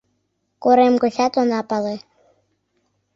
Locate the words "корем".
0.63-0.93